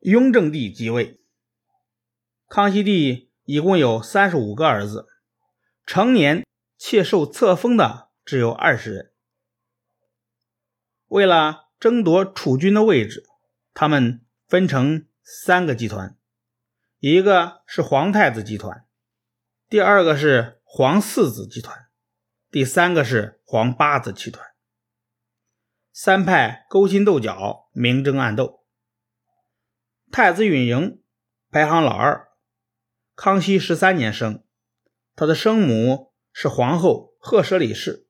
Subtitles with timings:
[0.00, 1.20] 雍正帝即位。
[2.48, 5.06] 康熙帝一共有三十五个儿子，
[5.84, 9.12] 成年且受册封的只有二十人。
[11.08, 13.24] 为了争夺储君的位置，
[13.74, 16.16] 他们分成三个集团，
[17.00, 18.86] 一个是皇太子集团，
[19.68, 21.88] 第二个是皇四子集团，
[22.50, 24.46] 第三个是皇八子集团。
[25.92, 28.57] 三派勾心斗角，明争暗斗。
[30.10, 31.00] 太子允莹
[31.50, 32.28] 排行老二，
[33.14, 34.42] 康熙十三年生，
[35.14, 38.06] 他的生母是皇后赫舍里氏。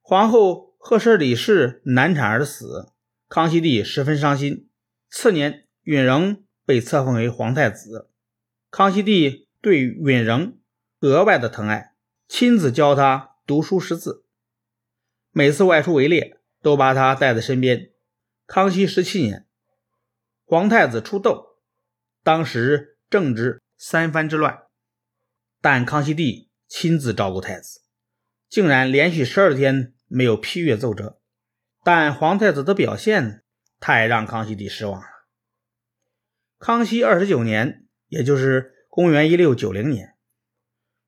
[0.00, 2.92] 皇后赫舍里氏难产而死，
[3.28, 4.68] 康熙帝十分伤心。
[5.08, 8.10] 次年，允仍被册封为皇太子。
[8.70, 10.58] 康熙帝对允仍
[10.98, 11.94] 格外的疼爱，
[12.26, 14.24] 亲自教他读书识字，
[15.30, 17.90] 每次外出围猎都把他带在身边。
[18.46, 19.45] 康熙十七年。
[20.48, 21.56] 皇太子出痘，
[22.22, 24.62] 当时正值三藩之乱，
[25.60, 27.80] 但康熙帝亲自照顾太子，
[28.48, 31.18] 竟然连续十二天没有批阅奏折。
[31.82, 33.42] 但皇太子的表现
[33.80, 35.08] 太让康熙帝失望了。
[36.60, 40.14] 康熙二十九年，也就是公元一六九零年，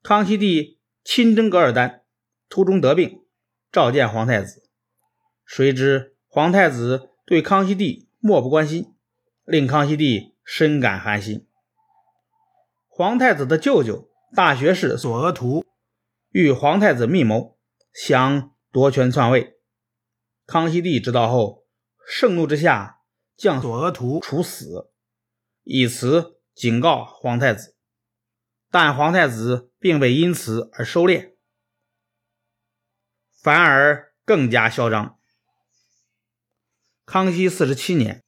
[0.02, 2.02] 康熙帝亲征噶尔丹，
[2.48, 3.24] 途中得病，
[3.70, 4.68] 召见皇太子，
[5.44, 8.96] 谁知皇太子对康熙帝漠不关心。
[9.50, 11.48] 令康熙帝深感寒心。
[12.86, 15.64] 皇太子的舅舅大学士索额图
[16.28, 17.58] 与皇太子密谋，
[17.90, 19.58] 想夺权篡位。
[20.44, 21.64] 康熙帝知道后，
[22.06, 23.00] 盛怒之下
[23.38, 24.90] 将索额图处死，
[25.62, 27.74] 以此警告皇太子。
[28.70, 31.32] 但皇太子并未因此而收敛，
[33.42, 35.18] 反而更加嚣张。
[37.06, 38.22] 康熙四十七年。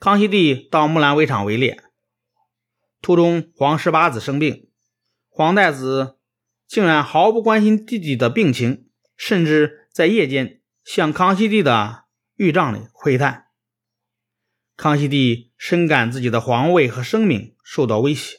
[0.00, 1.78] 康熙帝到木兰围场围猎，
[3.02, 4.70] 途中皇十八子生病，
[5.28, 6.16] 皇太子
[6.66, 12.04] 竟然毫不关心弟弟的病情，甚至在夜间向康熙帝的
[12.36, 13.48] 御帐里窥探。
[14.74, 18.38] 康熙帝深感自己的皇位和生命受到威胁，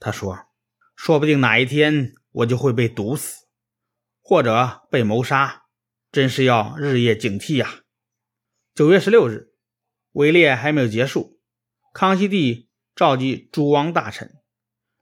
[0.00, 0.46] 他说
[0.96, 3.44] ：“说不定哪一天我就会被毒死，
[4.22, 5.64] 或者被谋杀，
[6.10, 7.80] 真是要日夜警惕呀。”
[8.74, 9.52] 九月十六日。
[10.16, 11.38] 围猎还没有结束，
[11.92, 14.34] 康熙帝召集诸王大臣，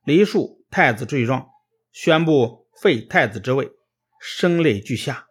[0.05, 1.51] 黎庶太子罪状，
[1.93, 3.71] 宣布废太子之位，
[4.21, 5.29] 声泪俱下，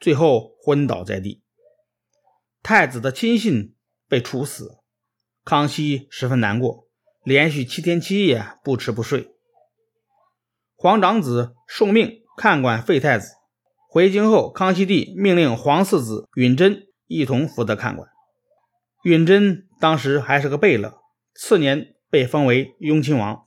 [0.00, 1.42] 最后昏倒在地。
[2.62, 3.76] 太子的亲信
[4.08, 4.78] 被处死，
[5.44, 6.88] 康熙十分难过，
[7.22, 9.34] 连续七天七夜不吃不睡。
[10.76, 13.34] 皇长子受命看管废太子，
[13.90, 18.08] 回京后，康熙帝命令皇四子允贞一同负责看管。
[19.06, 20.98] 允贞当时还是个贝勒，
[21.32, 23.44] 次年被封为雍亲王。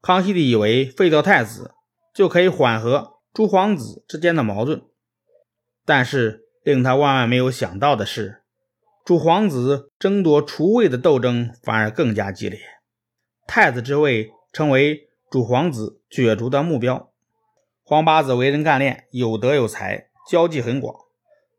[0.00, 1.74] 康熙帝以为废掉太子
[2.14, 4.84] 就可以缓和诸皇子之间的矛盾，
[5.84, 8.44] 但是令他万万没有想到的是，
[9.04, 12.60] 诸皇子争夺储位的斗争反而更加激烈，
[13.48, 17.12] 太子之位成为诸皇子角逐的目标。
[17.82, 20.94] 皇八子为人干练，有德有才，交际很广，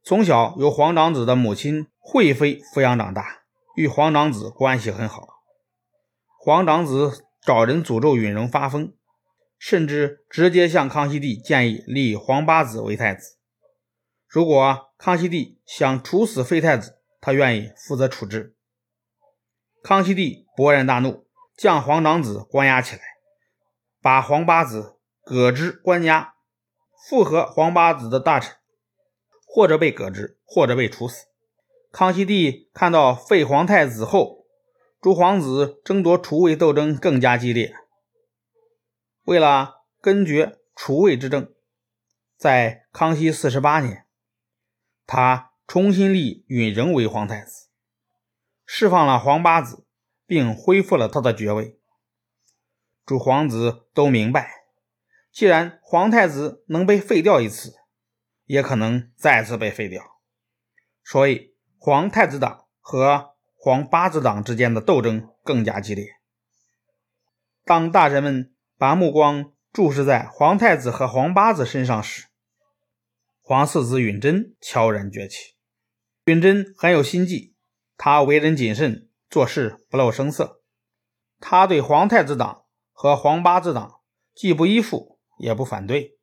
[0.05, 1.87] 从小由皇长子的母亲。
[2.09, 3.41] 惠妃抚养长大，
[3.75, 5.43] 与皇长子关系很好。
[6.39, 8.95] 皇长子找人诅咒允荣发疯，
[9.59, 13.35] 甚至直接向康熙帝建议立皇八子为太子。
[14.25, 18.55] 如果康熙帝想处死废太子，他愿意负责处置。
[19.83, 23.01] 康熙帝勃然大怒，将皇长子关押起来，
[24.01, 24.95] 把皇八子
[25.25, 26.35] 革职关押。
[27.09, 28.55] 附和皇八子的大臣，
[29.45, 31.25] 或者被革职，或者被处死。
[31.91, 34.45] 康熙帝看到废皇太子后，
[35.01, 37.73] 诸皇子争夺储位斗争更加激烈。
[39.23, 41.53] 为了根绝储位之争，
[42.35, 44.05] 在康熙四十八年，
[45.05, 47.69] 他重新立允仍为皇太子，
[48.65, 49.85] 释放了皇八子，
[50.25, 51.79] 并恢复了他的爵位。
[53.05, 54.65] 诸皇子都明白，
[55.31, 57.73] 既然皇太子能被废掉一次，
[58.45, 60.03] 也可能再次被废掉，
[61.03, 61.56] 所以。
[61.79, 66.05] 皇太子党和皇八子党之间的斗争更加激烈。
[67.63, 72.27] 当大臣们把目光注视在皇太子和皇八子身上时，
[73.41, 75.55] 皇四子允贞悄然崛起。
[76.25, 77.55] 允贞很有心计，
[77.95, 80.61] 他为人谨慎，做事不露声色。
[81.39, 84.01] 他对皇太子党和皇八子党
[84.33, 86.17] 既不依附，也不反对。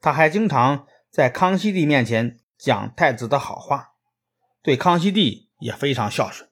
[0.00, 3.95] 他还经常在康熙帝面前讲太子的好话。
[4.66, 6.50] 对康熙帝也非常孝顺。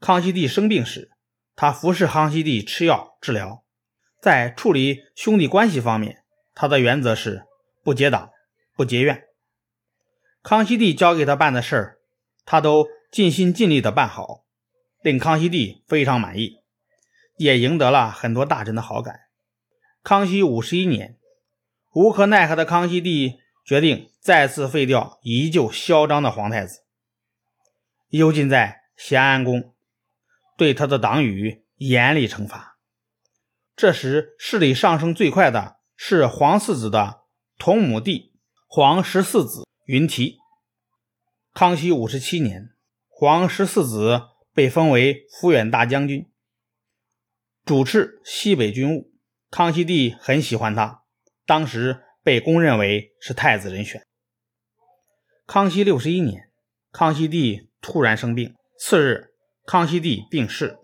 [0.00, 1.10] 康熙帝生病时，
[1.54, 3.66] 他服侍康熙帝吃药治疗。
[4.18, 6.24] 在处理兄弟关系方面，
[6.54, 7.44] 他的原则是
[7.84, 8.30] 不结党、
[8.74, 9.24] 不结怨。
[10.42, 11.98] 康熙帝交给他办的事儿，
[12.46, 14.46] 他都尽心尽力的办好，
[15.02, 16.62] 令康熙帝非常满意，
[17.36, 19.20] 也赢得了很多大臣的好感。
[20.02, 21.18] 康熙五十一年，
[21.92, 26.81] 无可奈何的康熙帝决定再次废掉依旧嚣张的皇太子，
[28.12, 29.74] 幽禁在咸安宫，
[30.58, 32.78] 对他的党羽严厉惩罚。
[33.74, 37.22] 这时势力上升最快的是皇四子的
[37.56, 38.34] 同母弟
[38.66, 40.36] 皇十四子云缇。
[41.54, 42.74] 康熙五十七年，
[43.08, 46.30] 皇十四子被封为抚远大将军，
[47.64, 49.10] 主持西北军务。
[49.50, 51.04] 康熙帝很喜欢他，
[51.46, 54.06] 当时被公认为是太子人选。
[55.46, 56.50] 康熙六十一年，
[56.92, 59.34] 康熙帝突然生病，次日，
[59.66, 60.78] 康熙帝病逝。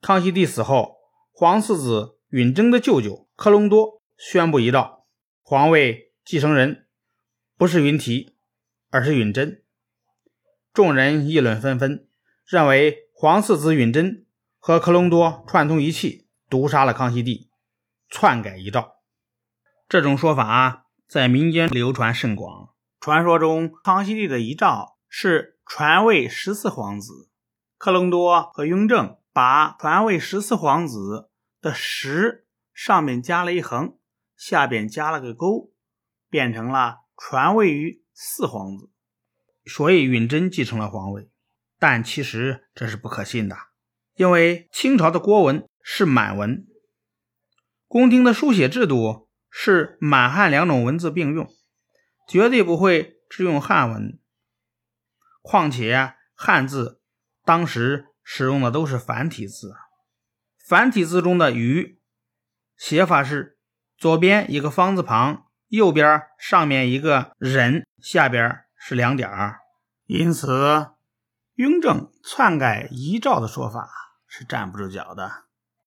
[0.00, 0.96] 康熙帝死后，
[1.32, 5.04] 皇四子允贞的舅舅科隆多宣布遗诏，
[5.42, 6.86] 皇位继承人
[7.58, 8.32] 不是云缇，
[8.90, 9.62] 而是允贞。
[10.72, 12.06] 众人议论纷纷，
[12.46, 14.24] 认为皇四子允贞
[14.58, 17.50] 和科隆多串通一气，毒杀了康熙帝。
[18.08, 18.92] 篡改遗诏，
[19.88, 22.68] 这种说法在民间流传甚广。
[23.00, 27.30] 传说中，康熙帝的遗诏是传位十四皇子，
[27.78, 31.30] 克隆多和雍正把传位十四皇子
[31.60, 33.98] 的“十”上面加了一横，
[34.36, 35.72] 下边加了个勾，
[36.28, 38.90] 变成了传位于四皇子，
[39.64, 41.28] 所以允贞继承了皇位。
[41.78, 43.56] 但其实这是不可信的，
[44.14, 46.66] 因为清朝的国文是满文。
[47.88, 51.48] 宫廷的书写制度是满汉两种文字并用，
[52.28, 54.20] 绝对不会只用汉文。
[55.44, 57.02] 况且汉字
[57.44, 59.74] 当时使用的都是繁体字，
[60.66, 62.00] 繁体字中的“鱼”
[62.78, 63.58] 写法是
[63.98, 69.30] 左边一个方字旁，右边上面一个人，下边是两点。
[70.06, 70.92] 因此，
[71.56, 73.90] 雍正篡改遗诏的说法
[74.26, 75.43] 是站不住脚的。